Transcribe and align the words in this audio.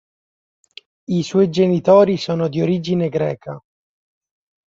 I 1.09 1.21
suoi 1.21 1.51
genitori 1.51 2.17
sono 2.17 2.47
di 2.49 2.59
origine 2.59 3.07
greca. 3.07 3.59